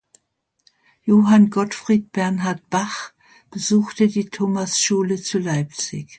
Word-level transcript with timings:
Johann 1.03 1.51
Gottfried 1.51 2.11
Bernhard 2.11 2.67
Bach 2.71 3.13
besuchte 3.51 4.07
die 4.07 4.31
Thomasschule 4.31 5.21
zu 5.21 5.37
Leipzig. 5.37 6.09